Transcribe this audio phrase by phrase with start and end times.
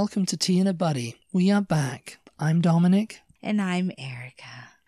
[0.00, 1.16] welcome to Tea and a Buddy.
[1.30, 2.16] We are back.
[2.38, 4.46] I'm Dominic, And I'm Erica.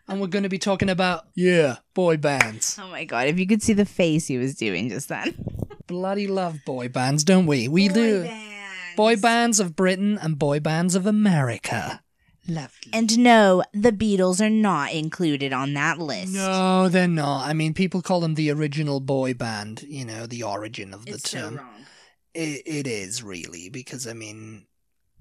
[0.09, 2.79] and we're going to be talking about, yeah, boy bands.
[2.81, 5.35] Oh my god, if you could see the face he was doing just then.
[5.87, 7.69] Bloody love boy bands, don't we?
[7.69, 8.27] We do.
[8.97, 12.01] Boy bands of Britain and boy bands of America.
[12.49, 12.93] Lovely.
[12.95, 16.33] And no, the Beatles are not included on that list.
[16.33, 17.47] No, they're not.
[17.47, 21.13] I mean, people call them the original boy band, you know, the origin of the
[21.13, 21.57] It's so term.
[21.57, 21.85] wrong.
[22.33, 24.65] It, it is really, because, I mean,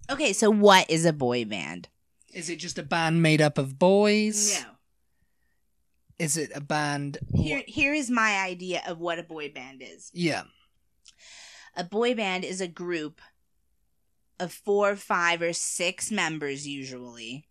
[0.10, 1.88] Okay, so what is a boy band?
[2.34, 4.58] is it just a band made up of boys?
[4.62, 4.70] No.
[6.18, 7.18] Is it a band?
[7.34, 10.10] Here, here is my idea of what a boy band is.
[10.14, 10.44] Yeah.
[11.76, 13.20] A boy band is a group
[14.40, 17.48] of four, five, or six members usually.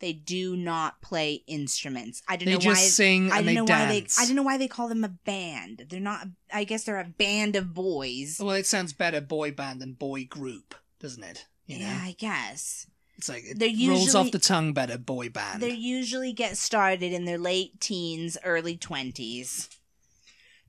[0.00, 2.20] They do not play instruments.
[2.28, 2.86] I don't They know just why.
[2.88, 4.00] sing I don't they know why they.
[4.00, 4.18] dance.
[4.20, 5.86] I don't know why they call them a band.
[5.88, 6.26] They're not.
[6.52, 8.38] I guess they're a band of boys.
[8.38, 11.46] Well, it sounds better boy band than boy group, doesn't it?
[11.66, 12.86] You know, Yeah, I guess.
[13.16, 15.62] it's like it They're rolls off the tongue better boy band.
[15.62, 19.68] They usually get started in their late teens, early twenties.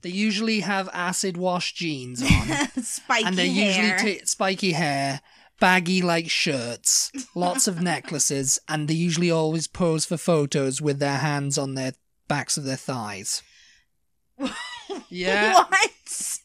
[0.02, 3.96] They usually have acid wash jeans on, Spiky and they hair.
[3.98, 5.22] usually t- spiky hair,
[5.60, 11.18] baggy like shirts, lots of necklaces, and they usually always pose for photos with their
[11.18, 11.94] hands on their
[12.28, 13.42] backs of their thighs.
[15.10, 15.54] Yeah.
[15.54, 16.40] What?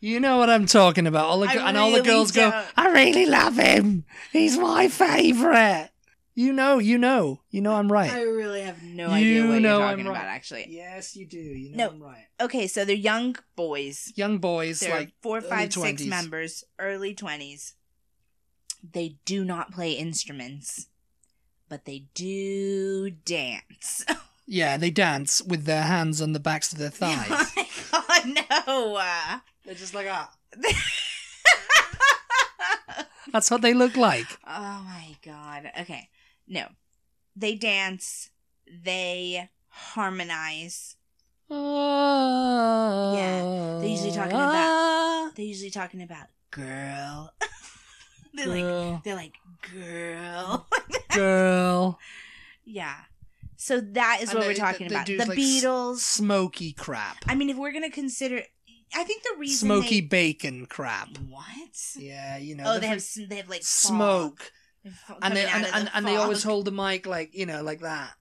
[0.00, 1.26] You know what I'm talking about.
[1.26, 2.66] All the, I and all the really girls go, don't.
[2.76, 4.04] I really love him.
[4.32, 5.90] He's my favorite.
[6.34, 8.08] You know, you know, you know I'm right.
[8.12, 10.10] I really have no You idea what know you're I'm talking right.
[10.18, 10.24] about.
[10.28, 11.36] Actually, Yes, you do.
[11.36, 11.90] You know No.
[11.94, 12.26] I'm right.
[12.40, 12.68] okay.
[12.68, 14.12] So they're young boys.
[14.14, 16.06] Young boys, They're like four, early five, six 20s.
[16.08, 17.74] members, early twenties.
[18.88, 20.86] They do not play instruments,
[21.68, 24.04] but they do dance.
[24.50, 27.28] Yeah, they dance with their hands on the backs of their thighs.
[27.92, 28.96] oh my god, no!
[28.96, 30.32] Uh, They're just like ah.
[33.32, 34.24] That's what they look like.
[34.46, 35.70] Oh my god.
[35.82, 36.08] Okay.
[36.48, 36.68] No.
[37.36, 38.30] They dance.
[38.66, 40.96] They harmonize.
[41.50, 41.56] Yeah,
[43.80, 47.34] they're usually talking about- They're usually talking about girl.
[48.34, 49.34] they're like girl, they're like
[49.74, 50.66] girl.
[51.10, 51.98] girl,
[52.64, 52.96] yeah.
[53.56, 55.06] So that is And what they- we're talking they about.
[55.06, 55.98] The like, Beatles.
[55.98, 58.42] smoky crap, I mean, if we're gonna consider,
[58.94, 61.16] I think the reason smoky they- bacon crap.
[61.28, 61.44] what?
[61.96, 62.64] Yeah, you know.
[62.66, 64.50] oh, the they have s- they have like smoke,
[65.22, 67.80] and they and, and, the and they always hold the mic like you know like
[67.80, 68.12] that,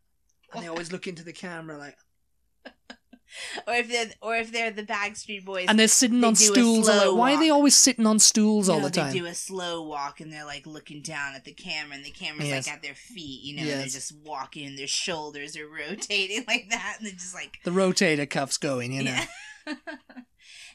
[0.53, 1.95] and they always look into the camera like,
[3.67, 5.65] or if they're or if they're the Backstreet Boys.
[5.69, 6.87] and they're sitting They on stools.
[6.87, 9.13] like, why are they always sitting on stools all No, the time?
[9.13, 12.11] They do a slow walk and they're like looking down at the camera, and the
[12.11, 12.67] camera's Yes.
[12.67, 16.43] like at their feet, you know, and they're just walking, and their shoulders are rotating
[16.47, 19.11] like that, and they're just like, The rotator cuffs going, you know.
[19.67, 19.75] Yeah.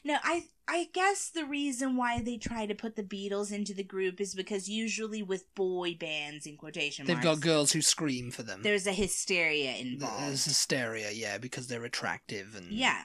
[0.03, 3.83] no, I I guess the reason why they try to put the Beatles into the
[3.83, 8.31] group is because usually with boy bands in quotation marks, They've got girls who scream
[8.31, 8.61] for them.
[8.63, 10.23] there's a hysteria involved.
[10.23, 13.03] There's hysteria, yeah, because they're attractive and yeah,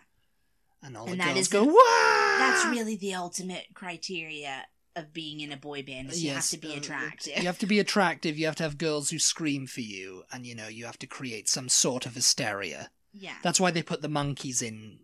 [0.82, 2.36] and all And the that girls is- go wow.
[2.38, 6.58] that's really the ultimate criteria of being in a boy band is you have to
[6.58, 7.36] be uh, attractive.
[7.38, 8.36] You have to be attractive.
[8.36, 11.06] You have to have girls who scream for you, and you know you have to
[11.06, 12.90] create some sort of hysteria.
[13.12, 13.34] yeah.
[13.42, 14.98] That's why they put the Monkees in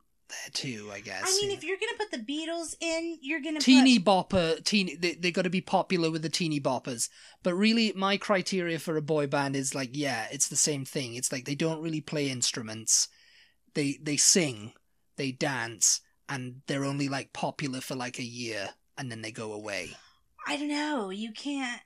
[0.53, 1.23] too, I guess.
[1.25, 3.59] I mean, you if you're gonna put the Beatles in, you're gonna know.
[3.59, 7.09] put teeny bopper, teeny, they they got to be popular with the teeny boppers.
[7.43, 11.15] But really, my criteria for a boy band is like, yeah, it's the same thing.
[11.15, 13.09] It's like they don't really play instruments.
[13.75, 14.73] They they sing,
[15.17, 19.53] they dance, and they're only like popular for like a year, and then they go
[19.53, 19.91] away.
[20.47, 21.11] I don't know.
[21.11, 21.81] You can't.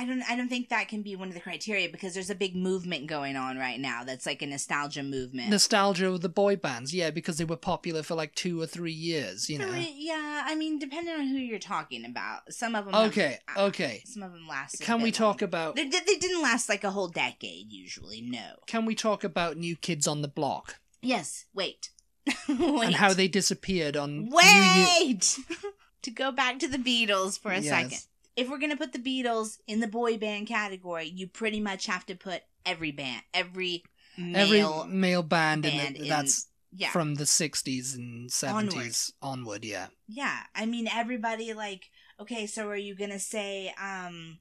[0.00, 0.22] I don't.
[0.30, 3.06] I don't think that can be one of the criteria because there's a big movement
[3.06, 4.02] going on right now.
[4.02, 5.50] That's like a nostalgia movement.
[5.50, 8.92] nostalgia of the boy bands, yeah, because they were popular for like two or three
[8.92, 9.70] years, you know.
[9.74, 12.94] Yeah, I mean, depending on who you're talking about, some of them.
[12.94, 14.02] Okay, have, okay.
[14.06, 14.80] Some of them last.
[14.80, 17.70] Can we talk about They, they didn't last like a whole decade.
[17.70, 18.54] Usually, no.
[18.66, 21.44] can we talk about New Kids on the Block Yes.
[21.54, 21.90] Wait.
[22.48, 25.38] and how they disappeared on Wait.
[26.02, 27.68] to go back to the Beatles for a Yes.
[27.68, 28.06] second.
[28.36, 32.06] If we're gonna put the Beatles in the boy band category, you pretty much have
[32.06, 33.84] to put every band, every
[34.16, 39.12] male, Every male band, in band the, in- that's yeah, from the 60s and 70s
[39.20, 39.88] onward, yeah.
[40.06, 40.40] yeah.
[40.54, 41.90] I mean, everybody like,
[42.20, 44.38] okay, so are you gonna say, um,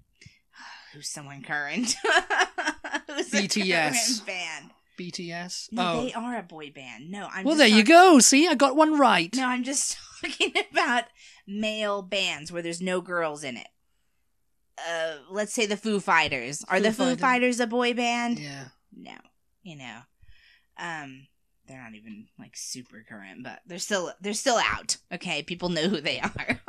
[0.93, 1.95] who's someone current?
[3.07, 3.91] who's a BTS.
[3.91, 4.71] current band?
[4.99, 5.71] BTS?
[5.71, 6.03] No, oh.
[6.03, 7.09] they are a boy band.
[7.09, 8.19] No, I'm well, there you go.
[8.19, 9.33] See, I got one right.
[9.35, 11.05] No, I'm just talking about
[11.47, 13.67] male bands where there's no girls in it.
[14.87, 16.63] Uh, let's say the Foo Fighters.
[16.69, 17.19] Are Foo the Foo Fighters.
[17.19, 18.39] Fighters a boy band?
[18.39, 18.65] Yeah.
[18.95, 19.13] No,
[19.63, 19.99] you know,
[20.77, 21.27] um,
[21.67, 24.97] they're not even like super current, but they're still they're still out.
[25.13, 26.59] Okay, people know who they are.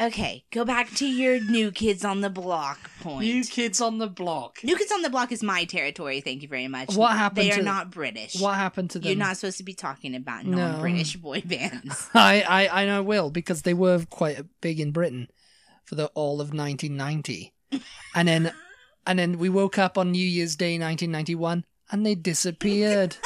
[0.00, 3.22] Okay, go back to your new kids on the block point.
[3.26, 4.58] New Kids on the Block.
[4.62, 6.20] New Kids on the Block is my territory.
[6.20, 6.94] Thank you very much.
[6.94, 8.40] What happened They are to- not British.
[8.40, 9.08] What happened to them?
[9.08, 12.08] You're not supposed to be talking about non-British boy bands.
[12.14, 15.26] I, I, I know will because they were quite big in Britain
[15.88, 17.54] for the all of 1990,
[18.14, 18.52] and then
[19.06, 23.16] and then we woke up on New Year's Day 1991 and they disappeared.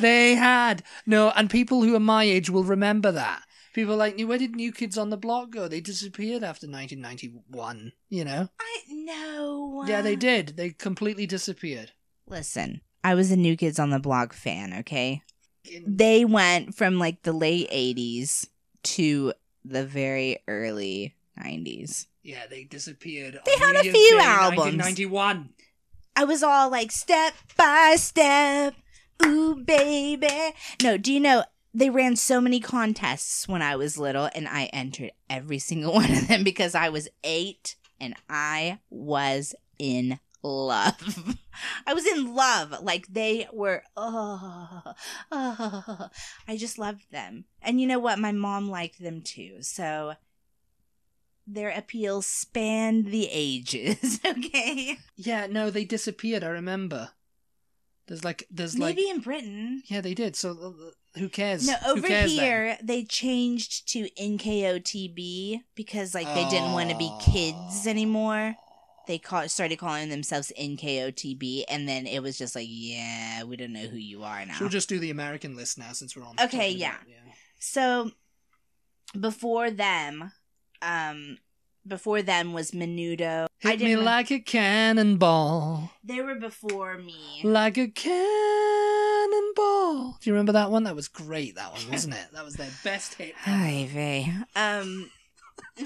[0.00, 3.42] they had no, and people who are my age will remember that.
[3.74, 5.66] People are like, where did New Kids on the Block go?
[5.66, 7.92] They disappeared after 1991.
[8.08, 8.48] You know?
[8.60, 9.82] I know.
[9.82, 9.88] Uh.
[9.88, 10.56] Yeah, they did.
[10.56, 11.90] They completely disappeared.
[12.28, 14.72] Listen, I was a New Kids on the Block fan.
[14.80, 15.22] Okay,
[15.84, 18.46] they went from like the late '80s
[18.84, 19.32] to
[19.64, 22.06] the very early '90s.
[22.22, 23.38] Yeah, they disappeared.
[23.44, 24.76] They had a few albums.
[24.76, 25.50] 1991.
[26.16, 28.74] I was all like step by step,
[29.24, 30.54] ooh baby.
[30.82, 31.44] No, do you know
[31.74, 36.10] they ran so many contests when I was little, and I entered every single one
[36.10, 41.36] of them because I was eight and I was in love.
[41.86, 42.76] I was in love.
[42.80, 43.82] Like they were.
[43.96, 44.82] Oh,
[45.32, 46.08] oh,
[46.48, 48.18] I just loved them, and you know what?
[48.18, 49.58] My mom liked them too.
[49.60, 50.14] So.
[51.46, 54.96] Their appeal spanned the ages, okay?
[55.16, 56.42] Yeah, no, they disappeared.
[56.42, 57.10] I remember.
[58.06, 59.82] There's like, there's like, Maybe in Britain.
[59.86, 60.36] yeah, they did.
[60.36, 61.66] So uh, who cares?
[61.66, 62.44] No, over cares then?
[62.44, 68.56] here they changed to NKOTB because like they didn't want to be kids anymore.
[69.06, 73.74] They call, started calling themselves NKOTB, and then it was just like, yeah, we don't
[73.74, 74.54] know who you are now.
[74.54, 76.36] Should we just do the American list now since we're on?
[76.42, 76.96] Okay, yeah.
[76.96, 77.32] about- yeah.
[77.58, 78.12] So
[79.18, 80.32] before them,
[80.84, 81.38] um,
[81.86, 83.46] before them was Menudo.
[83.64, 87.40] I Hit me like a cannonball, they were before me.
[87.44, 88.24] like a cannonball.
[90.20, 90.84] Do you remember that one?
[90.84, 91.56] That was great.
[91.56, 92.26] That one, wasn't it?
[92.32, 93.34] That was their best hit.
[93.38, 95.10] Hi, Um,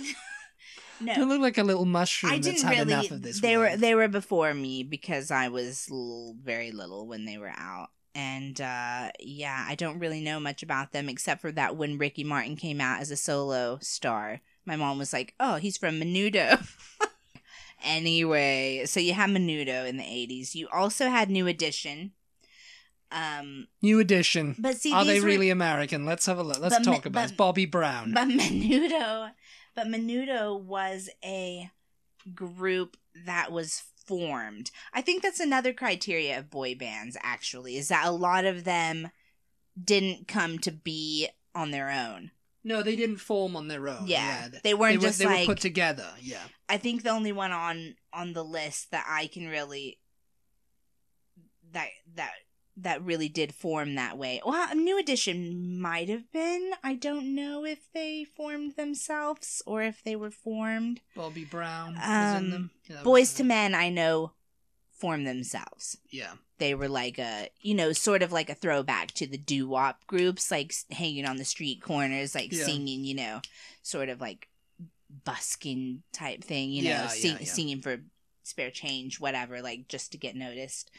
[1.01, 1.15] no.
[1.15, 2.93] You look like a little mushroom I didn't had really.
[2.93, 3.41] enough of this.
[3.41, 7.53] they were they were before me because I was little, very little when they were
[7.57, 11.99] out, and uh, yeah, I don't really know much about them except for that when
[11.99, 15.99] Ricky Martin came out as a solo star, my mom was like, "Oh, he's from
[15.99, 16.65] Menudo."
[17.85, 20.55] anyway, so you had Menudo in the '80s.
[20.55, 22.13] You also had New Edition.
[23.11, 24.55] Um, New edition.
[24.59, 26.05] but see, Are they were- really American?
[26.05, 26.59] Let's have a look.
[26.61, 27.13] Let's But talk me- about it.
[27.13, 28.13] but- It's Bobby Brown.
[28.13, 29.31] But Menudo,
[29.75, 31.71] but Menudo was a
[32.35, 34.71] group that was formed.
[34.93, 37.17] I think that's another criteria of boy bands.
[37.23, 39.11] Actually, is that a lot of them
[39.83, 42.31] didn't come to be on their own.
[42.69, 44.07] No, they didn't form on their own.
[44.07, 46.09] Yeah, th- they weren't were, just they like- were put together.
[46.21, 46.43] Yeah.
[46.69, 49.99] I think the only one on on the list that I can really
[51.73, 52.31] that that
[52.81, 54.41] that really did form that way.
[54.45, 56.71] Well, a New Edition might have been.
[56.85, 61.01] I don't know if they formed themselves or if they were formed.
[61.17, 62.05] Bobby Brown was
[62.37, 62.71] Um, in them.
[62.89, 64.33] Yeah, Boys was- to Men, I know,
[64.99, 65.97] formed themselves.
[66.11, 66.33] Yeah.
[66.59, 70.07] They were like a, you know, sort of like a throwback to the doo wop
[70.07, 72.65] groups, like hanging on the street corners, like Yeah.
[72.65, 73.41] singing, you know,
[73.83, 74.49] sort of like
[75.25, 77.53] busking type thing, you know, Yeah, sing, yeah, yeah.
[77.53, 78.01] singing for
[78.43, 80.91] spare change, whatever, like just to get noticed.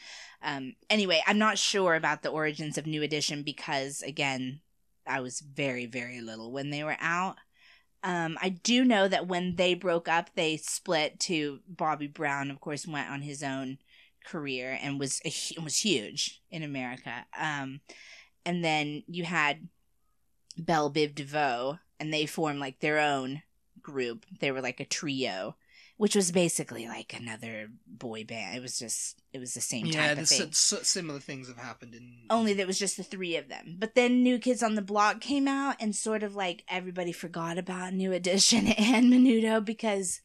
[0.42, 4.60] Um, anyway, I'm not sure about the origins of New Edition because, again,
[5.06, 7.36] I was very, very little when they were out.
[8.02, 12.50] Um, I do know that when they broke up, they split to Bobby Brown.
[12.50, 13.78] Of course, went on his own
[14.24, 17.26] career and was a, was huge in America.
[17.38, 17.80] Um,
[18.46, 19.68] and then you had
[20.56, 23.42] Bell Biv DeVoe, and they formed like their own
[23.82, 24.26] group.
[24.40, 25.56] They were like a trio,
[25.96, 28.56] which was basically like another boy band.
[28.56, 30.48] It was just it was the same Yeah, type of thing.
[30.48, 32.22] s- s- similar things have happened in.
[32.30, 33.76] Only there was just the three of them.
[33.78, 37.58] But then New Kids on the Block came out, and sort of like everybody forgot
[37.58, 40.20] about New Edition and Menudo because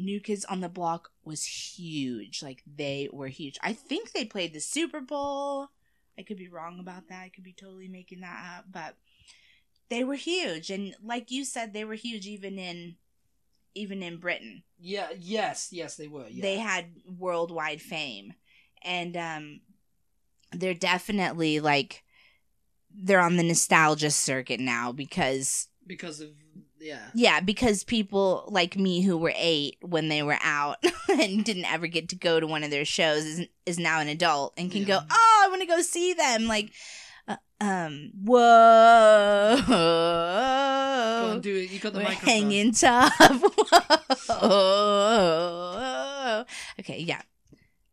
[0.00, 2.42] New Kids on the Block was huge.
[2.42, 3.58] Like they were huge.
[3.62, 5.68] I think they played the Super Bowl.
[6.18, 7.22] I could be wrong about that.
[7.22, 8.96] I could be totally making that up, but
[9.88, 10.70] they were huge.
[10.70, 12.96] And like you said, they were huge even in
[13.74, 15.08] even in Britain Yeah.
[15.18, 15.68] Yes.
[15.70, 16.26] Yes, they were.
[16.28, 16.42] Yeah.
[16.42, 16.86] they had
[17.18, 18.34] worldwide fame
[18.82, 19.60] and um
[20.52, 22.02] they're definitely like
[22.92, 26.30] they're on the nostalgia circuit now because because of
[26.80, 27.06] yeah.
[27.14, 30.76] yeah because people like me who were eight when they were out
[31.08, 34.08] and didn't ever get to go to one of their shows is, is now an
[34.08, 36.72] adult and can go oh i want to go see them like
[37.28, 39.60] uh, um Go whoa
[41.30, 41.70] on, do it.
[41.70, 42.28] You got the we're microphone.
[42.28, 43.12] hanging tough.
[44.42, 46.44] Whoa.
[46.80, 47.22] okay, yeah.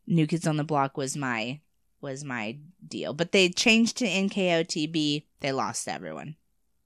[0.06, 1.60] New Kids on the Block was my
[2.00, 5.24] was my deal, but they changed to NKOTB.
[5.40, 6.36] They lost everyone.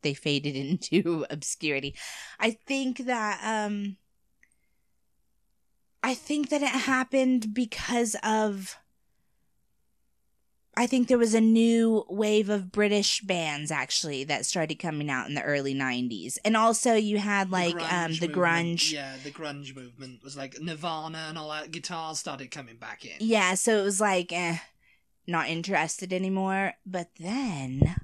[0.02, 1.94] They faded into obscurity.
[2.38, 3.96] I think that um
[6.02, 8.76] I think that it happened because of
[10.74, 15.28] I think there was a new wave of British bands actually that started coming out
[15.28, 16.38] in the early 90s.
[16.44, 18.90] And also you had like the um the grunge.
[18.90, 21.70] Yeah, the grunge movement was like Nirvana and all that.
[21.70, 23.12] Guitars started coming back in.
[23.20, 24.58] Yeah, so it was like eh,
[25.26, 26.72] not interested anymore.
[26.86, 27.96] But then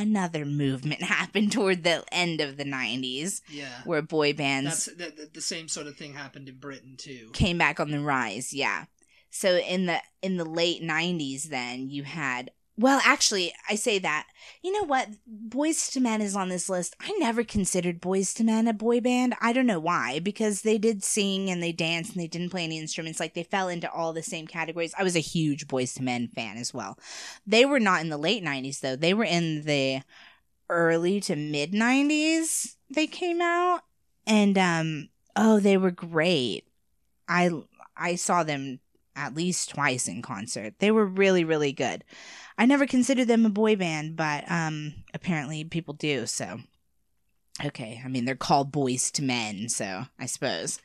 [0.00, 3.68] another movement happened toward the end of the 90s Yeah.
[3.84, 7.30] where boy bands That's the, the, same sort of thing happened in Britain too.
[7.32, 8.84] came back on the rise yeah
[9.30, 14.26] so in the in the late 90s then you had well actually i say that.
[14.62, 15.08] You know what?
[15.48, 16.94] Boyz II Men is on this list.
[17.00, 19.34] I never considered Boyz II Men a boy band.
[19.40, 22.64] I don't know why because they did sing and they danced and they didn't play
[22.64, 23.20] any instruments.
[23.20, 24.94] Like they fell into all the same categories.
[24.98, 26.98] I was a huge Boyz II Men fan as well.
[27.46, 28.96] They were not in the late 90s though.
[28.96, 30.02] They were in the
[30.68, 33.80] early to mid 90s they came out.
[34.26, 36.66] And um oh they were great.
[37.28, 37.50] I
[37.96, 38.80] i saw them
[39.16, 40.74] at least twice in concert.
[40.78, 42.04] They were really really good
[42.60, 46.60] i never considered them a boy band but um apparently people do so
[47.64, 50.78] okay i mean they're called Boyz II Men so i suppose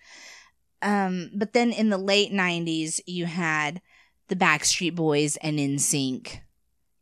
[0.82, 3.82] um but then in the late 90s you had
[4.28, 6.40] the backstreet boys and NSYNC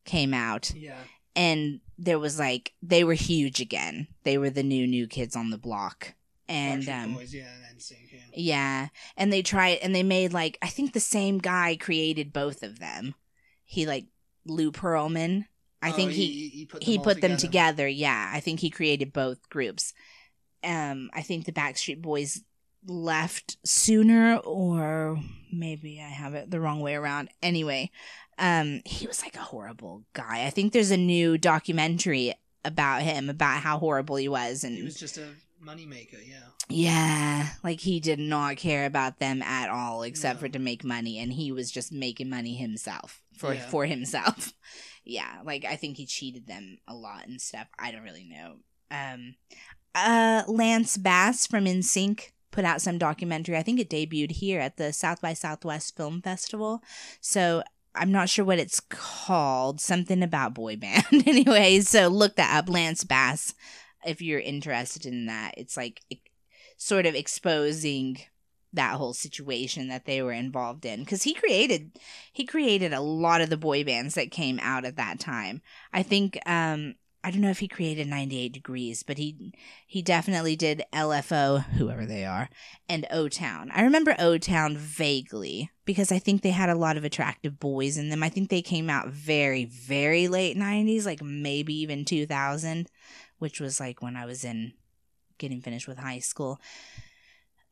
[0.06, 0.98] came out Yeah.
[1.36, 4.08] and there was like they were huge again.
[4.24, 6.16] They were the new new kids on the block.
[6.50, 8.20] And Backstreet um Boys, yeah, and NSYNC, yeah.
[8.34, 12.62] yeah, and they tried and they made like I think the same guy created both
[12.64, 13.16] of them.
[13.64, 14.08] He like
[14.46, 15.46] Lou Pearlman.
[15.82, 17.88] I Oh, think he he put them, he put them together.
[17.88, 19.94] Yeah, I think he created both groups.
[20.64, 22.42] Um, I think the Backstreet Boys
[22.88, 25.20] left sooner, or
[25.52, 27.30] maybe I have it the wrong way around.
[27.42, 27.92] Anyway,
[28.38, 30.46] um, he was like a horrible guy.
[30.46, 32.34] I think there's a new documentary
[32.66, 35.28] about him about how horrible he was, and He was just a
[35.66, 36.44] moneymaker, yeah.
[36.70, 40.48] yeah, like he did not care about them at all, except No.
[40.48, 43.68] for to make money, and he was just making money himself for Yeah.
[43.70, 44.54] for himself.
[45.04, 47.68] yeah, like I think he cheated them a lot and stuff.
[47.80, 48.56] I don't really know.
[48.92, 49.36] Um,
[49.96, 53.58] uh, Lance Bass from NSYNC put out some documentary.
[53.58, 56.84] I think it debuted here at the South by Southwest Film Festival.
[57.22, 57.64] So
[57.96, 59.82] I'm not sure what it's called.
[59.82, 61.06] Something about boy band.
[61.28, 62.70] anyway, so look that up.
[62.70, 63.54] Lance Bass
[64.06, 65.54] if you're interested in that.
[65.58, 66.22] It's like e-
[66.78, 68.20] sort of exposing
[68.74, 71.92] that whole situation that they were involved in because he created
[72.32, 75.62] he created a lot of the boy bands that came out at that time.
[75.94, 76.96] I think um
[77.26, 79.54] I don't know if he created 98 Degrees, but he
[79.88, 82.50] he definitely did LFO, whoever they are,
[82.90, 83.72] and O Town.
[83.74, 87.98] I remember O Town vaguely because I think they had a lot of attractive boys
[87.98, 88.24] in them.
[88.24, 92.90] I think they came out very very late 90s, like maybe even 2000
[93.44, 94.72] which was like when I was in
[95.38, 96.62] getting finished with high school.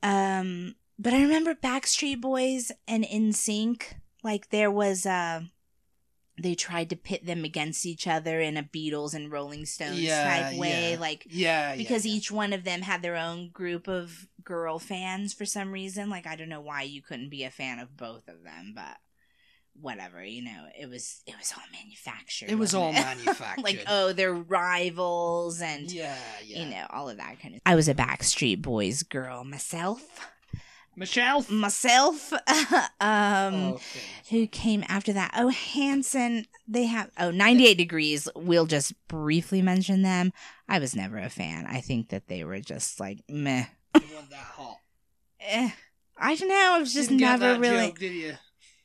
[0.04, 3.84] Um, but I remember Backstreet Boys and NSYNC.
[4.22, 5.44] Like there was uh
[6.38, 10.24] they tried to pit them against each other in a Beatles and Rolling Stones Yeah,
[10.50, 11.00] type way, yeah.
[11.00, 15.34] like Yeah, because yeah, each one of them had their own group of girl fans
[15.34, 16.10] for some reason.
[16.10, 18.98] Like I don't know why you couldn't be a fan of both of them, but
[19.80, 22.50] whatever, you know, it was it was all manufactured.
[22.50, 23.64] It was all wasn't manufactured.
[23.64, 26.64] like oh, they're rivals and yeah, yeah.
[26.64, 27.62] you know all of that kind of.
[27.66, 30.30] I was a Backstreet Boys girl myself.
[30.96, 31.46] Michelle.
[31.50, 32.34] Myself,
[33.00, 33.82] um, okay.
[34.30, 35.32] who came after that?
[35.38, 36.46] Oh, Hanson.
[36.68, 38.28] They have oh 98 degrees.
[38.36, 40.34] We'll just briefly mention them.
[40.68, 41.66] I was never a fan.
[41.66, 43.66] I think that they were just like meh.
[43.94, 44.78] That hot.
[45.44, 45.72] Eh.
[46.20, 46.74] I don't know.
[46.76, 47.88] I was just Didn't never really.
[47.88, 48.34] Joke, did you?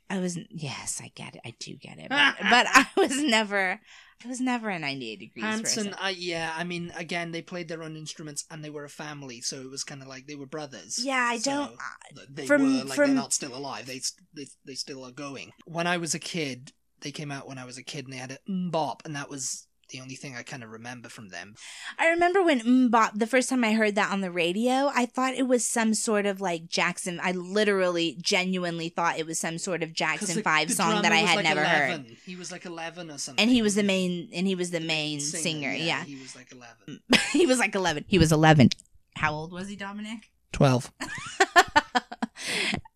[0.08, 1.40] I was yes, I get it.
[1.44, 3.80] I do get it, but, but I was never.
[4.24, 5.94] I was never a 98 degrees Hanson, person.
[6.00, 9.42] I yeah, I mean, again, they played their own instruments and they were a family,
[9.42, 10.98] so it was kind of like they were brothers.
[11.02, 11.72] Yeah, I So, don't.
[11.72, 13.84] Uh, uh, they from- were like from- they're not still alive.
[13.86, 14.00] They,
[14.34, 15.52] they they still are going.
[15.66, 16.72] When I was a kid,
[17.02, 18.38] they came out when I was a kid, and they had a
[18.70, 21.54] bop, and that was the only thing I kind of remember from them.
[21.98, 25.34] I remember when MMMBop, the first time I heard that on the radio, I thought
[25.34, 27.20] it was some sort of like Jackson.
[27.22, 31.12] I literally, genuinely thought it was some sort of Jackson the- Five the song that
[31.12, 31.90] I had like never 11.
[32.06, 32.16] heard.
[32.24, 34.80] He was like eleven or something, And he was the main, and he was the
[34.80, 35.42] main singer.
[35.42, 35.72] singer.
[35.72, 37.00] Yeah, he was like eleven.
[37.32, 38.04] he was like eleven.
[38.08, 38.70] He was eleven.
[39.16, 40.30] How old was he, Dominic?
[40.52, 40.92] Twelve.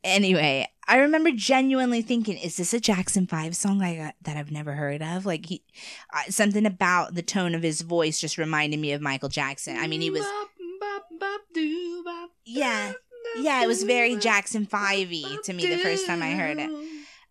[0.04, 4.50] anyway, I remember genuinely thinking, "Is this a Jackson Five song like uh, that I've
[4.50, 5.62] never heard of?" Like he,
[6.12, 9.76] uh, something about the tone of his voice just reminded me of Michael Jackson.
[9.78, 10.24] I mean, he was,
[12.44, 12.92] yeah,
[13.38, 16.70] yeah, it was very Jackson Five-y to me the first time I heard it.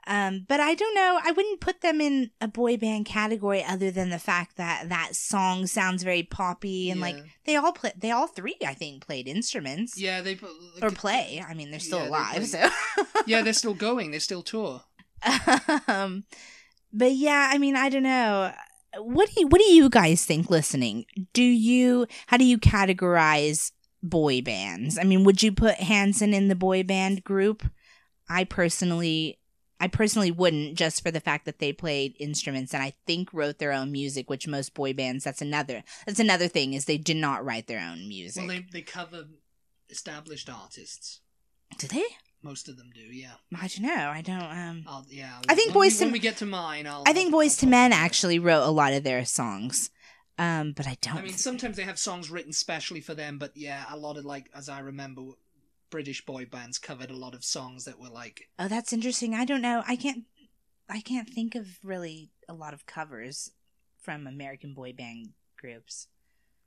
[0.08, 1.20] Um, but I don't know.
[1.24, 5.15] I wouldn't put them in a boy band category other than the fact that that
[5.15, 7.91] song sounds very poppy and like they all play.
[7.96, 10.50] They all three, I think, played instruments Yeah, they put
[10.82, 11.44] or play.
[11.48, 12.46] I mean, they're still Yeah, they alive, play.
[12.46, 12.70] so.
[13.27, 14.12] Yeah, they're still going.
[14.12, 14.82] They still tour.
[15.88, 16.24] um,
[16.91, 18.51] but yeah, I mean, I don't know.
[18.98, 20.50] What do you What do you guys think?
[20.50, 22.08] Listening, do you?
[22.27, 24.98] How do you categorize boy bands?
[24.98, 27.63] I mean, would you put Hanson in the boy band group?
[28.27, 29.38] I personally.
[29.79, 33.59] I personally wouldn't just for the fact that they played instruments and I think wrote
[33.59, 37.17] their own music, which most boy bands that's another that's another thing is they did
[37.17, 38.41] not write their own music.
[38.41, 39.25] Well, they they cover
[39.89, 41.21] established artists.
[41.77, 42.03] do they?
[42.41, 43.01] Most of them do.
[43.01, 43.33] Yeah.
[43.59, 44.09] I don't know.
[44.09, 45.39] I don't um I'll, yeah.
[45.50, 47.03] I think we- Boyz II- When we get to mine, I'll.
[47.05, 49.89] I think Boyz II Men actually wrote a lot of their songs.
[50.38, 51.17] Um, but I don't.
[51.17, 54.24] I mean, sometimes they have songs written specially for them, but yeah, a lot of
[54.24, 55.24] like, as I remember,
[55.89, 59.34] British boy bands covered a lot of songs that were like, oh, that's interesting.
[59.34, 59.84] I don't know.
[59.88, 60.24] I can't.
[60.89, 63.51] I can't think of really a lot of covers
[64.01, 66.08] from American boy band groups.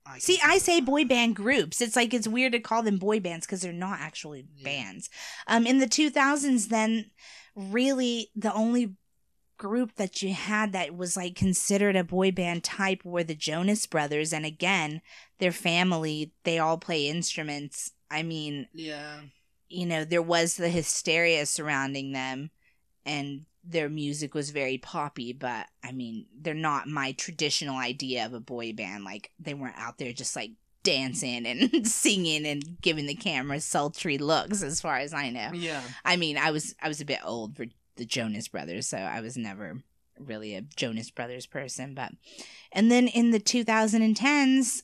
[0.06, 1.80] I See, I say boy band groups.
[1.80, 4.64] It's like it's weird to call them boy bands because they're not actually Yeah.
[4.64, 5.10] bands.
[5.46, 7.10] Um, in the 2000s, then
[7.54, 8.94] really the only
[9.58, 13.86] group that you had that was like considered a boy band type were the Jonas
[13.86, 15.02] Brothers, and again,
[15.38, 17.92] their family they all play instruments.
[18.12, 19.20] I mean, yeah,
[19.68, 22.50] you know, there was the hysteria surrounding them
[23.06, 28.34] and their music was very poppy, but I mean, they're not my traditional idea of
[28.34, 29.04] a boy band.
[29.04, 30.50] Like, they weren't out there just like
[30.82, 35.50] dancing and singing and giving the camera sultry looks, as far as I know.
[35.54, 35.80] yeah.
[36.04, 37.66] I mean, I was I was a bit old for
[37.96, 39.78] the Jonas Brothers, so I was never
[40.18, 41.94] really a Jonas Brothers person.
[41.94, 42.12] But
[42.72, 44.82] and then in the 2010s, w-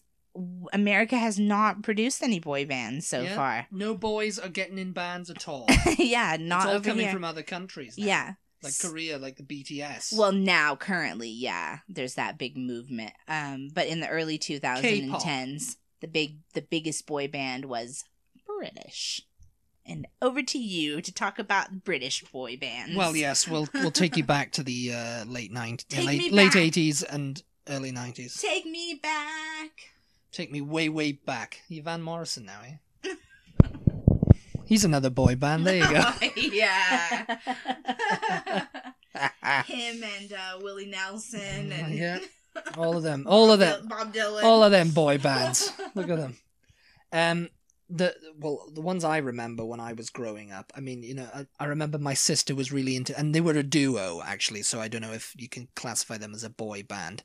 [0.73, 3.37] America has not produced any boy bands so Yeah.
[3.37, 3.67] far.
[3.71, 5.67] No boys are getting in bands at all.
[5.99, 7.13] yeah, not it's all coming here.
[7.13, 7.97] from other countries.
[7.99, 8.07] now.
[8.07, 8.33] yeah.
[8.63, 10.17] like Korea, like the BTS.
[10.17, 13.13] Well, now currently, yeah, there's that big movement.
[13.29, 18.05] Um, but in the early 2010s, the big the biggest boy band was
[18.47, 19.23] British.
[19.87, 22.95] And over to you to talk about British boy bands.
[22.95, 26.57] well, yes, we'll we'll take you back to the uh, late nineties, Take late late
[26.57, 28.35] eighties and early nineties.
[28.41, 29.71] Take me back.
[30.33, 31.63] Take me way way back.
[31.69, 33.15] You Van Morrison now, eh?
[34.67, 35.67] He's another boy band.
[35.67, 36.13] There you go.
[36.37, 37.39] yeah.
[39.65, 42.19] Him and uh, Willie Nelson and yeah,
[42.77, 44.45] all of them, all of them, Bob Dylan.
[44.45, 45.73] all of them boy bands.
[45.95, 46.37] Look at them.
[47.13, 47.49] Um,
[47.91, 50.73] the well, the ones I remember when I was growing up.
[50.77, 53.55] I mean, you know, I, I remember my sister was really into, and they were
[53.55, 54.63] a duo actually.
[54.63, 57.23] So I don't know if you can classify them as a boy band,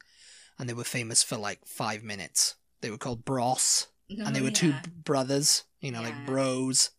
[0.58, 2.56] and they were famous for like five minutes.
[2.84, 5.64] They were called Bros, and they were two brothers.
[5.82, 6.10] You know, Yeah.
[6.10, 6.92] like bros.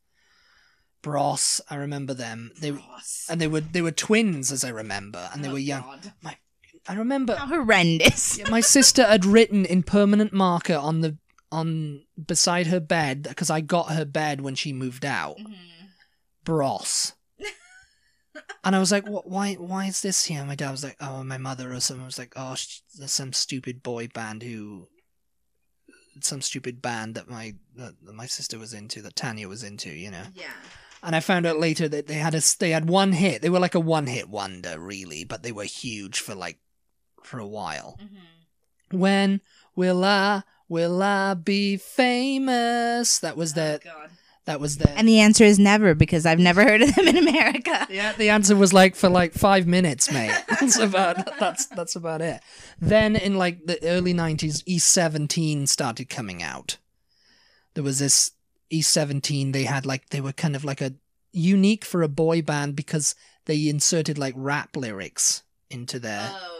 [1.03, 2.51] Bros, I remember them.
[2.59, 3.27] They Ross.
[3.29, 5.83] and they were they were twins, as I remember, and they Oh, were young.
[5.83, 6.37] God.
[6.88, 8.40] I remember How horrendous.
[8.51, 11.18] my sister had written in permanent marker on the
[11.53, 15.37] on beside her bed because I got her bed when she moved out.
[15.38, 15.55] Mhm.
[16.44, 17.12] Bros.
[18.64, 20.44] and I was like, what, why why is this here?
[20.44, 23.33] My dad was like, oh, my mother or someone was like, oh, sh- there's some
[23.33, 24.88] stupid boy band who,
[26.20, 30.11] some stupid band that my that my sister was into, that Tanya was into, you
[30.11, 30.24] know.
[30.35, 30.53] Yeah.
[31.03, 33.42] And I found out later that they had a they had one hit.
[33.42, 36.59] They were like a one hit wonder, really, but they were huge for like
[37.22, 37.98] for a while.
[38.03, 38.98] Mm-hmm.
[38.98, 39.40] When
[39.77, 43.18] will I will I be famous?
[43.18, 44.11] That was their Oh, God.
[44.46, 47.16] That was their And the answer is never because I've never heard of them in
[47.16, 47.87] America.
[47.90, 50.37] Yeah, the answer was like for like five minutes, mate.
[50.48, 52.40] that's about that's that's about it.
[52.80, 56.78] Then in like the early nineties, E seventeen started coming out.
[57.74, 58.33] There was this
[58.70, 59.52] E seventeen.
[59.52, 60.94] They had like they were kind of like a
[61.33, 63.14] unique for a boy band because
[63.46, 66.54] they inserted like rap lyrics into their Oh yeah.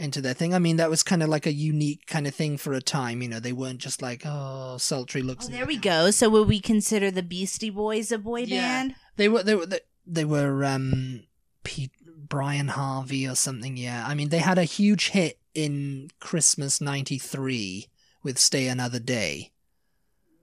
[0.00, 0.54] Into their thing.
[0.54, 3.22] I mean, that was kind of like a unique kind of thing for a time.
[3.22, 5.46] You know, they weren't just like oh sultry looks.
[5.48, 6.10] Oh, there we go.
[6.10, 8.60] So would we consider the Beastie Boys a boy Yeah.
[8.60, 8.94] band?
[9.16, 11.24] They were they were they, they were um
[11.64, 11.92] Pete
[12.28, 13.76] Brian Harvey or something.
[13.76, 17.86] Yeah, I mean they had a huge hit in Christmas '93
[18.22, 19.50] with "Stay Another Day,"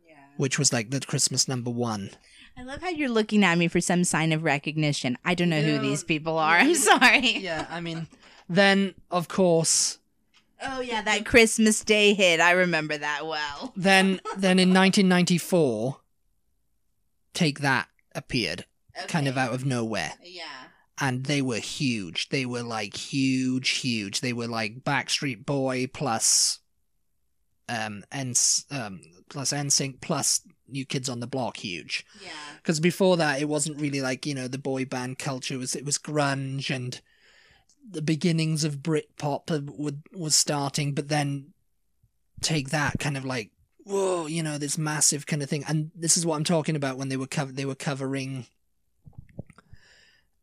[0.08, 0.16] Yeah.
[0.38, 2.12] which was like the Christmas number one.
[2.58, 5.18] I love how you're looking at me for some sign of recognition.
[5.24, 5.78] I don't know Yeah.
[5.78, 6.58] who these people are.
[6.58, 7.38] I'm sorry.
[7.38, 8.08] Yeah, I mean,
[8.50, 10.00] then of course,
[10.62, 12.40] Oh yeah, that Christmas Day hit.
[12.40, 13.74] I remember that well.
[13.78, 16.00] then then in 1994,
[17.34, 18.66] "Take That" appeared
[19.08, 20.14] kind of out of nowhere.
[20.24, 20.44] Yeah.
[21.00, 22.30] and they were huge.
[22.30, 24.22] They were like huge, huge.
[24.22, 26.60] They were like Backstreet Boy plus
[27.70, 28.30] um, and
[28.72, 32.04] um plus NSYNC plus New Kids on the Block huge.
[32.24, 32.30] Yeah.
[32.58, 35.60] Because before that, it wasn't really like you know the boy band culture.
[35.60, 37.00] Was it was grunge and
[37.90, 41.54] the beginnings of Britpop would was starting, but then
[42.42, 43.52] take that kind of like
[43.84, 45.64] whoa, you know, this massive kind of thing.
[45.68, 48.46] And this is what I'm talking about when they were they were covering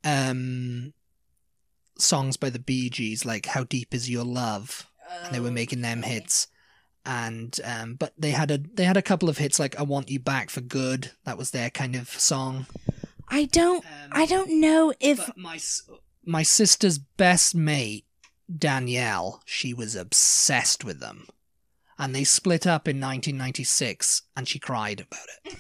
[0.03, 0.93] um
[1.99, 4.89] songs by the Bee Gees, like "How Deep Is Your Love,"
[5.25, 6.15] and they were making them Okay.
[6.15, 6.49] hits.
[7.07, 10.11] And um, but they had a they had a couple of hits like "I Want
[10.11, 12.67] You Back for Good." That was their kind of song.
[13.29, 13.85] I don't.
[13.85, 15.31] Um, I don't know if.
[15.37, 15.59] my
[16.27, 18.05] my sister's best mate
[18.59, 21.27] Danielle, she was obsessed with them,
[21.99, 25.57] and they split up in 1996, and she cried about it.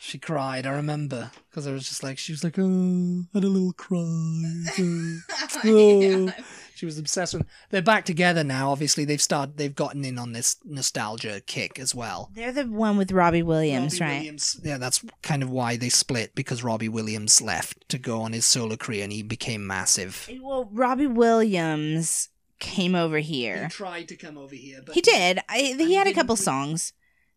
[0.00, 0.66] she cried.
[0.66, 3.98] I remember because I was just like, she was like, oh, had a little cry.
[4.78, 5.18] oh."
[5.64, 6.32] Oh.
[6.74, 7.46] She was obsessed with.
[7.70, 8.70] They're back together now.
[8.70, 9.56] Obviously, they've started.
[9.56, 12.30] They've gotten in on this nostalgia kick as well.
[12.34, 14.18] They're the one with Robbie Williams, Robbie right?
[14.18, 18.32] Williams, yeah, that's kind of why they split because Robbie Williams left to go on
[18.32, 20.28] his solo career and he became massive.
[20.42, 23.68] Well, Robbie Williams came over here.
[23.70, 25.40] tried to come over here, but He did.
[25.48, 26.92] I, he he had a couple songs.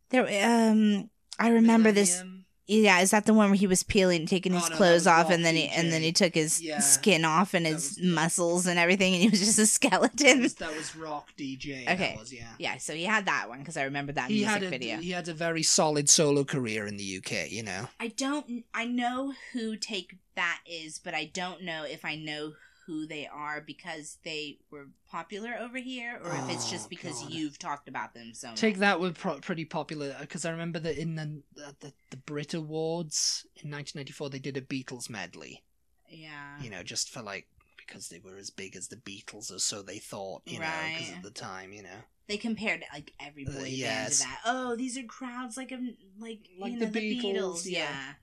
[0.09, 2.23] There, um, I remember this.
[2.69, 5.29] Yeah, is that the one where he was peeling, taking Oh, his no, clothes off,
[5.29, 6.79] and then he and then he took his Yeah.
[6.79, 10.37] skin off and his was- muscles and everything, and he was just a skeleton.
[10.37, 11.85] That was, that was Rock DJ.
[11.85, 12.15] that Okay.
[12.19, 12.49] was, yeah.
[12.59, 14.97] yeah, so he had that one because I remember that He music had a video.
[14.97, 17.49] he had a very solid solo career in the UK.
[17.49, 18.65] You know, I don't.
[18.73, 22.53] I know who Take That is, but I don't know if I know
[22.87, 27.21] who they are because they were popular over here, or if it's Oh, just because
[27.21, 27.31] God.
[27.31, 28.59] you've talked about them so much.
[28.59, 31.43] Take That were pro- pretty popular because I remember that in the,
[31.81, 35.63] the the Brit Awards in 1994 they did a Beatles medley.
[36.09, 36.59] Yeah.
[36.61, 37.47] You know, just for like
[37.77, 40.41] because they were as big as the Beatles or so they thought.
[40.45, 41.17] You know, because Right.
[41.17, 41.99] at the time, you know.
[42.27, 44.17] They compared like every boy Uh, band yes.
[44.19, 44.39] to that.
[44.45, 47.65] Oh, these are crowds like um, like Like you the the, Beatles, Beatles.
[47.69, 48.13] yeah.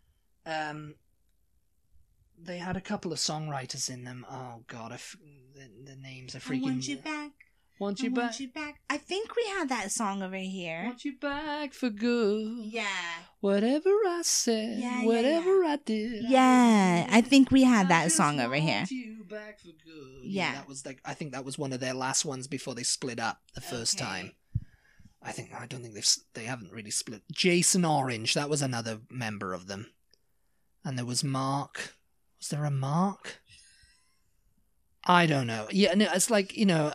[0.46, 0.70] Yeah.
[0.70, 0.94] Um,
[2.40, 4.26] they had a couple of songwriters in them.
[4.30, 5.16] Oh God, I f-
[5.54, 6.62] the, the names are freaking.
[6.62, 7.30] I want you back.
[7.80, 8.40] Want I you want back.
[8.40, 8.80] you back.
[8.88, 10.84] I think we had that song over here.
[10.84, 12.46] Want you back for good.
[12.66, 12.86] Yeah.
[13.40, 16.24] Whatever I said, Yeah, yeah, whatever I did.
[16.28, 18.76] Yeah, I think we had I that song over here.
[18.78, 20.20] want you back for good.
[20.22, 20.52] Yeah.
[20.54, 23.18] that was like I think that was one of their last ones before they split
[23.18, 24.04] up the first Okay.
[24.08, 24.32] time.
[25.20, 27.22] I think I don't think they've they haven't really split.
[27.32, 29.90] Jason Orange, that was another member of them,
[30.84, 31.96] and there was Mark.
[32.44, 33.40] Was there a Mark?
[35.06, 35.66] I don't know.
[35.70, 36.92] Yeah, no, it's like you know.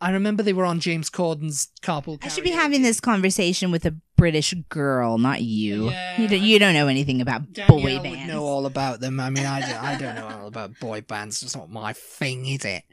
[0.00, 2.18] I remember they were on James Corden's Carpool.
[2.22, 5.90] I should be having this conversation with a British girl, not you.
[5.90, 8.32] Yeah, you, don't, you don't know anything about Danielle boy would bands.
[8.32, 9.20] know all about them.
[9.20, 11.42] I mean, I, do, I don't know all about boy bands.
[11.42, 12.84] It's not my thing, is it?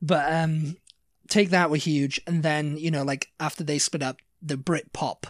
[0.00, 0.78] But um,
[1.28, 5.24] take that were huge, and then you know, like after they split up, the Britpop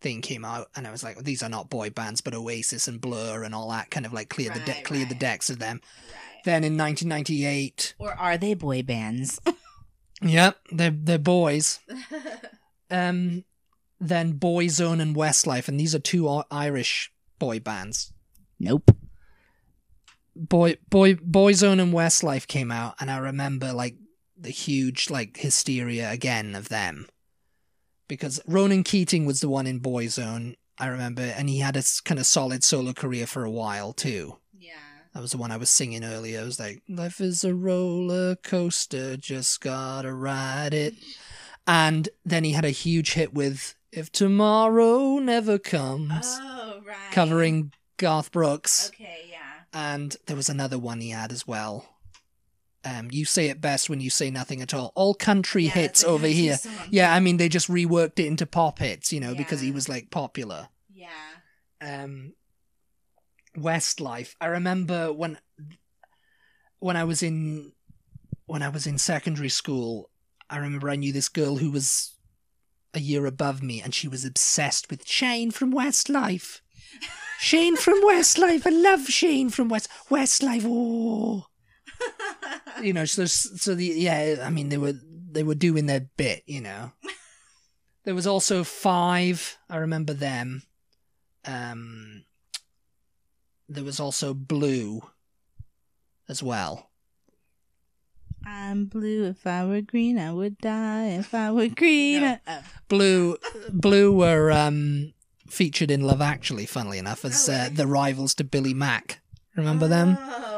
[0.00, 3.00] thing came out, and I was like, these are not boy bands, but Oasis and
[3.00, 5.58] Blur and all that kind of like clear the de- Right, clear the decks of
[5.58, 5.80] them.
[5.82, 6.44] Right.
[6.44, 9.40] Then in 1998, Or are they boy bands?
[10.22, 11.80] yep, they're they're boys.
[12.92, 13.44] Um,
[14.00, 18.12] then Boyzone and Westlife, and these are two Irish boy bands.
[18.58, 18.90] nope.
[20.34, 23.96] boy boy boyzone and westlife came out and i remember like
[24.36, 27.06] the huge like hysteria again of them
[28.10, 32.18] because ronan keating was the one in boyzone i remember and he had a kind
[32.20, 34.72] of solid solo career for a while too Yeah.
[35.14, 38.36] that was the one i was singing earlier I was like life is a roller
[38.36, 40.94] coaster just gotta ride it
[41.66, 47.12] and then he had a huge hit with if tomorrow never comes Oh, right.
[47.12, 49.38] covering garth brooks Okay, yeah.
[49.72, 51.86] and there was another one he had as well.
[52.84, 54.92] Um, you say it best when you say nothing at all.
[54.94, 56.56] All country Yeah, hits over here.
[56.56, 56.72] song.
[56.90, 59.88] Yeah, I mean they just reworked it into pop hits, you know, because he was
[59.88, 60.68] like popular.
[60.92, 61.08] Yeah.
[61.82, 62.32] Um,
[63.56, 64.34] Westlife.
[64.40, 65.38] I remember when
[66.78, 67.72] when I was in
[68.46, 70.10] when I was in secondary school.
[70.48, 72.14] I remember I knew this girl who was
[72.94, 76.60] a year above me, and she was obsessed with Shane from Westlife.
[77.38, 78.66] Shane from Westlife.
[78.66, 80.62] I love Shane from West Westlife.
[80.64, 81.46] Oh,
[82.82, 83.04] you know.
[83.04, 84.42] So so the yeah.
[84.44, 84.94] I mean, they were
[85.30, 86.42] they were doing their bit.
[86.46, 86.92] You know.
[88.04, 89.58] There was also five.
[89.68, 90.62] I remember them.
[91.44, 92.24] Um.
[93.68, 95.02] There was also Blue.
[96.26, 96.88] As well.
[98.46, 99.24] I'm blue.
[99.26, 101.08] If I were green, I would die.
[101.08, 102.28] If I were green, No.
[102.28, 102.62] I- oh.
[102.88, 103.36] Blue,
[103.70, 105.12] Blue were um
[105.48, 106.64] featured in Love Actually.
[106.66, 109.20] Funnily enough, as Oh, uh, the rivals to Billy Mack.
[109.56, 110.16] Remember them?
[110.18, 110.49] Oh, oh,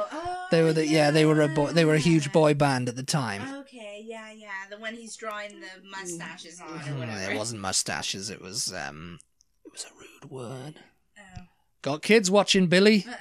[0.52, 2.94] They were the yeah, they were a boy, they were a huge boy band at
[2.94, 3.40] the time.
[3.60, 4.50] Okay, yeah, yeah.
[4.70, 7.32] The one he's drawing the mustaches on or Mm, whatever.
[7.32, 8.28] It wasn't mustaches.
[8.28, 9.18] It was um,
[9.64, 10.74] it was a rude word.
[11.18, 11.42] Oh.
[11.80, 13.06] Got kids watching Billy.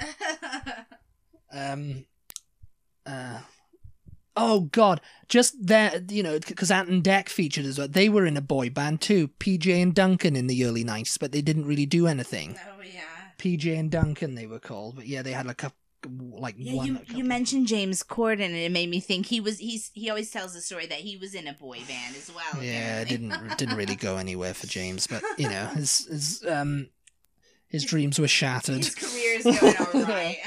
[1.53, 2.05] Um,
[3.05, 3.39] uh,
[4.37, 7.89] oh God, just there, you know, because Ant and Dec featured as well.
[7.89, 11.33] They were in a boy band too, PJ and Duncan in the early nineties, but
[11.33, 12.57] they didn't really do anything.
[12.69, 13.01] oh yeah.
[13.37, 15.73] PJ and Duncan, they were called, but yeah, they had like a
[16.09, 16.85] like Yeah, one.
[16.87, 20.31] you you mentioned James Corden, and it made me think he was he's he always
[20.31, 22.63] tells the story that he was in a boy band as well.
[22.63, 26.89] Yeah, it didn't didn't really go anywhere for James, but you know, his his um
[27.67, 28.77] his dreams were shattered.
[28.83, 30.37] His career is going all right.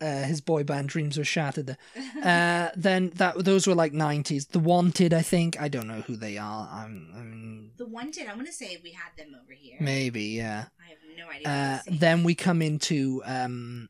[0.00, 1.76] Uh, his boy band dreams were shattered.
[2.22, 4.46] Uh, then that those were like nineties.
[4.46, 5.60] The Wanted, I think.
[5.60, 6.68] I don't know who they are.
[6.70, 8.26] I'm, I mean, the Wanted.
[8.28, 9.76] I want to say we had them over here.
[9.80, 10.64] maybe yeah.
[10.84, 11.48] I have no idea.
[11.48, 13.88] Uh, what then we come into um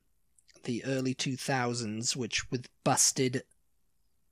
[0.64, 3.42] the early two thousands, which with Busted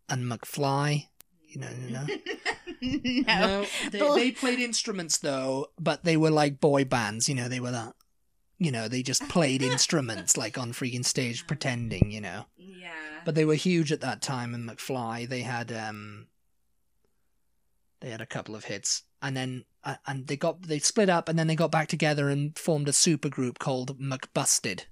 [0.08, 1.08] and McFly.
[1.48, 2.06] You know, you know.
[3.26, 3.66] no.
[3.90, 7.28] they, they played instruments though, but they were like boy bands.
[7.28, 7.94] You know, they were that.
[8.58, 12.10] You know, they just played instruments like on freaking stage, pretending.
[12.10, 12.90] You know, Yeah.
[13.24, 14.54] but they were huge at that time.
[14.54, 16.26] And McFly, they had um,
[18.00, 21.28] they had a couple of hits, and then uh, and they got they split up,
[21.28, 24.82] and then they got back together and formed a super group called McBusted.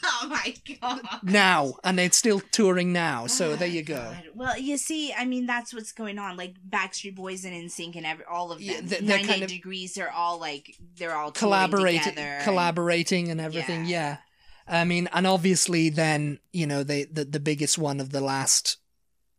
[0.04, 1.00] oh my god.
[1.22, 3.26] Now, and they're still touring now.
[3.26, 3.96] So Oh there you go.
[3.96, 4.24] God.
[4.34, 6.36] Well, you see, I mean, that's what's going on.
[6.36, 8.66] Like Backstreet Boys and NSYNC and every, all of them.
[8.68, 9.94] Yeah, they- they're kind of- Degrees.
[9.94, 12.38] They're all like they're all collaborating together.
[12.44, 14.18] collaborating and everything yeah.
[14.66, 18.76] i mean and obviously then you know they the, the biggest one of the last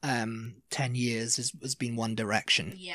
[0.03, 2.93] um 10 years has, has been one direction Yeah,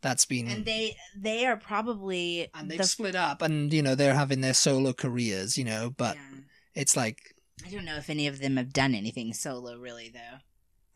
[0.00, 3.94] that's been and they they are probably and they've the split up and you know
[3.94, 6.31] they're having their solo careers you know but yeah.
[6.74, 7.34] It's like
[7.66, 10.38] I don't know if any of them have done anything solo, really, though.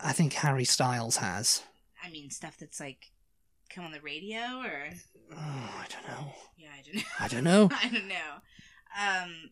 [0.00, 1.62] i think harry styles has
[2.04, 3.10] I mean, stuff that's like
[3.68, 4.88] come on the radio, or
[5.32, 7.02] oh, i don't know yeah, I don't know.
[7.20, 8.34] i don't know I don't know.
[8.98, 9.50] Um,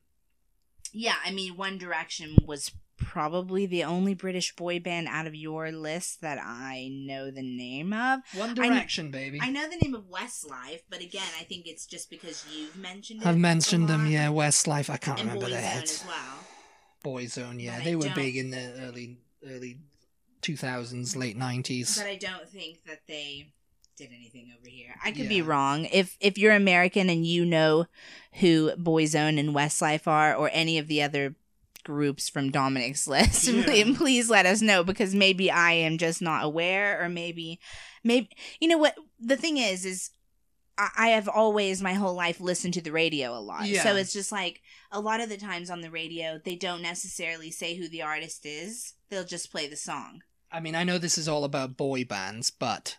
[0.93, 2.71] yeah, I mean, One Direction was
[3.05, 7.93] probably the only British boy band out of your list that I know the name
[7.93, 8.21] of.
[8.35, 11.87] one I direction baby I know the name of Westlife, but again, I think it's
[11.87, 13.27] just because you've mentioned it.
[13.29, 16.39] i've mentioned them yeah westlife i can't and remember their Boyzone heads as well.
[17.05, 19.79] boyzone yeah But I they were big in the early early
[20.43, 23.53] 2000s late 90s But I don't think that they
[23.97, 24.97] did anything over here.
[25.05, 25.85] I could be wrong.
[25.85, 27.87] If if you're American and you know
[28.41, 31.37] who Boyzone and Westlife are, or any of the other
[31.85, 33.93] groups from Dominic's list, Yeah.
[33.97, 37.61] please let us know because maybe I am just not aware, or maybe,
[38.03, 38.29] maybe
[38.61, 40.11] you know what the thing is is.
[40.77, 43.67] I have always my whole life listened to the radio a lot.
[43.69, 43.85] Yeah.
[43.85, 47.53] So it's just like a lot of the times on the radio, they don't necessarily
[47.53, 48.95] say who the artist is.
[49.09, 50.23] They'll just play the song.
[50.51, 52.97] I mean, I know this is all about boy bands, but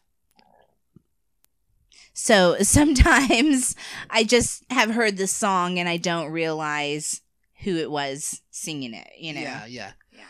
[2.13, 3.75] So sometimes
[4.09, 7.21] I just have heard the song and I don't realize
[7.65, 9.41] who it was singing it, you know.
[9.41, 10.23] yeah, yeah, Yeah.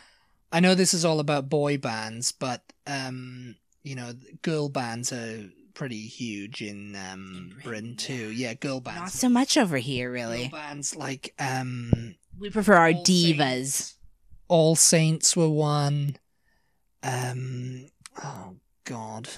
[0.52, 5.50] I know this is all about boy bands, but um, you know, girl bands are
[5.76, 8.32] pretty huge in um In Britain, Britain too.
[8.32, 8.48] yeah.
[8.50, 9.00] Yeah, girl bands.
[9.02, 10.48] Not so much over here, Girl really.
[10.48, 13.38] bands like um, We prefer our All divas.
[13.38, 13.96] Saints.
[14.48, 16.16] All Saints were one.
[17.04, 17.88] Um,
[18.24, 19.30] oh God.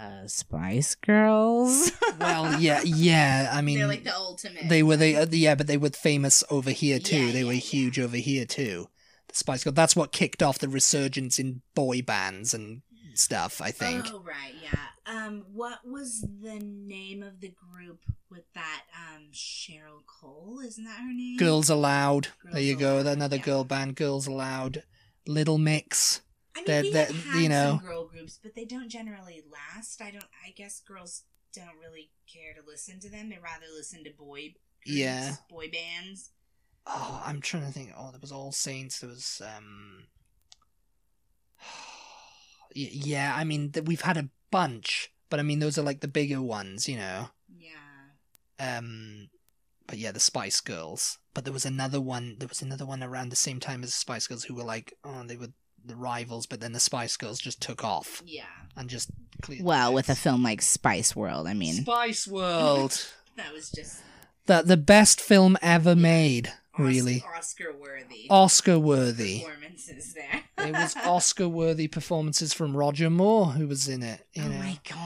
[0.00, 1.92] The Spice Girls.
[2.18, 3.50] Well, yeah, yeah.
[3.52, 4.68] I mean, They're like the ultimate.
[4.70, 7.26] They were they uh, yeah, but they were famous over here too.
[7.26, 8.86] Yeah, they were yeah, huge over here too.
[9.28, 9.74] The Spice Girls.
[9.74, 12.80] That's what kicked off the resurgence in boy bands and
[13.14, 13.60] stuff.
[13.60, 14.06] I think.
[14.10, 14.78] Oh right, yeah.
[15.06, 20.60] Um, what was the name of the group with that um Cheryl Cole?
[20.66, 21.36] Isn't that her name?
[21.36, 22.28] Girls Aloud.
[22.44, 22.94] there Girls you go.
[23.00, 23.42] Aloud, Another yeah.
[23.42, 23.94] girl band.
[23.96, 24.84] Girls Aloud.
[25.26, 26.22] Little Mix.
[26.56, 28.88] I mean, that- we that, have had you know- some girl groups, but they don't
[28.88, 30.00] generally last.
[30.00, 30.24] I don't.
[30.44, 31.22] I guess girls
[31.54, 33.30] don't really care to listen to them.
[33.30, 34.54] They rather listen to boy.
[34.84, 35.34] Groups, Yeah.
[35.50, 36.30] Boy bands.
[36.86, 37.92] Oh, I'm trying to think.
[37.96, 39.00] Oh, there was All Saints.
[39.00, 40.04] There was um.
[42.78, 46.42] Yeah, I mean we've had a bunch, but I mean those are like the bigger
[46.42, 47.30] ones, you know.
[47.58, 48.78] Yeah.
[48.78, 49.30] Um,
[49.86, 51.18] but yeah, the Spice Girls.
[51.32, 52.36] But there was another one.
[52.38, 54.92] There was another one around the same time as the Spice Girls who were like,
[55.04, 55.48] oh, they were
[55.86, 56.46] the rivals.
[56.46, 58.44] But then the Spice Girls just took off Yeah.
[58.76, 59.10] and just
[59.42, 59.64] cleared.
[59.64, 64.00] Well, with a film like Spice World, I mean, Spice World, that was just
[64.46, 66.52] the the best film ever made.
[66.78, 69.40] Really, Oscar worthy Oscar worthy.
[69.40, 70.42] performances there.
[70.66, 74.26] It was Oscar worthy performances from Roger Moore who was in it.
[74.34, 74.58] You oh know.
[74.58, 74.96] my god!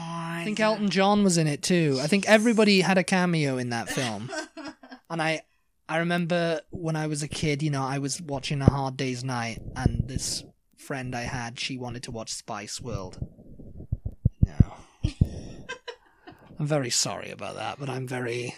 [0.41, 1.97] I think Elton John was in it too.
[2.01, 4.29] I think everybody had a cameo in that film.
[5.09, 5.41] and I
[5.87, 9.23] I remember when I was a kid, you know, I was watching A Hard Day's
[9.23, 10.43] Night, and this
[10.81, 13.19] friend I had, she wanted to watch Spice World.
[14.45, 14.75] No.
[16.59, 18.55] I'm very sorry about that, but I'm very,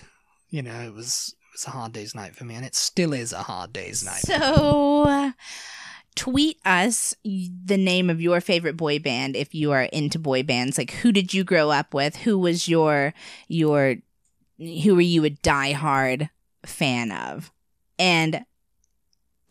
[0.49, 3.13] you know, it was it was a hard day's night for me, and it still
[3.13, 4.21] is a hard day's night.
[4.21, 5.31] So, uh,
[6.15, 10.77] tweet us the name of your favorite boy band if you are into boy bands.
[10.77, 12.17] Like, who did you grow up with?
[12.17, 13.13] Who was your
[13.47, 13.97] your
[14.57, 16.29] who were you a diehard
[16.65, 17.51] fan of?
[17.99, 18.45] And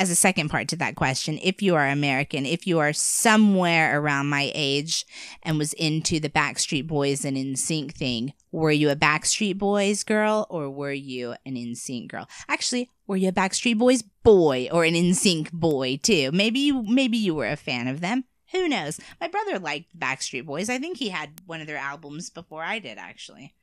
[0.02, 4.00] as a second part to that question, if you are American, if you are somewhere
[4.00, 5.06] around my age
[5.44, 10.48] and was into the Backstreet Boys and NSYNC thing, were you a Backstreet Boys girl
[10.50, 12.28] or were you an NSYNC girl?
[12.48, 16.32] Actually, were you a Backstreet Boys boy or an NSYNC boy too?
[16.32, 18.24] Maybe you maybe you were a fan of them.
[18.50, 18.98] Who knows?
[19.20, 20.68] My brother liked Backstreet Boys.
[20.68, 23.54] I think he had one of their albums before I did actually.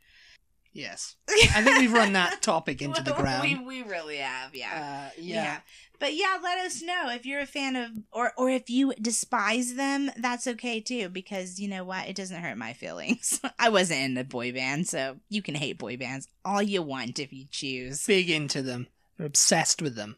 [0.79, 1.15] Yes.
[1.29, 3.43] I think we've run that topic into the ground.
[3.43, 5.09] we, we really have, yeah.
[5.09, 5.43] Uh, yeah.
[5.43, 5.61] have.
[5.99, 9.73] But yeah, let us know if you're a fan of or or if you despise
[9.75, 12.07] them, that's okay too because you know what?
[12.07, 13.41] It doesn't hurt my feelings.
[13.59, 17.19] I wasn't in a boy band, so you can hate boy bands all you want
[17.19, 18.05] if you choose.
[18.07, 18.87] Big into them.
[19.17, 20.15] We're obsessed with them.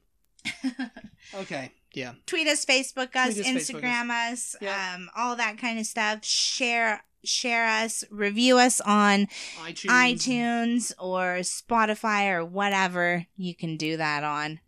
[1.34, 1.71] Okay.
[1.93, 2.13] Yeah.
[2.26, 4.93] Tweet us, Facebook us, Tweet us, Instagram us, Yeah.
[4.95, 6.24] um all that kind of stuff.
[6.24, 9.27] Share share us, review us on
[9.62, 9.89] iTunes.
[9.89, 14.60] iTunes or Spotify or whatever you can do that on.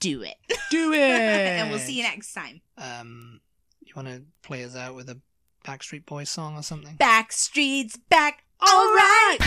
[0.00, 0.36] Do it.
[0.70, 0.98] Do it.
[1.00, 2.60] and we'll see you next time.
[2.76, 3.40] Um,
[3.80, 5.20] you want to play us out with a
[5.64, 6.96] Backstreet Boys song or something?
[6.96, 8.44] Backstreet's back.
[8.60, 9.38] All right.